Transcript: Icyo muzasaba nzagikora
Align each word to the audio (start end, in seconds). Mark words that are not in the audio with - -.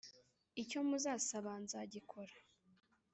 Icyo 0.61 0.79
muzasaba 0.89 1.51
nzagikora 1.63 2.35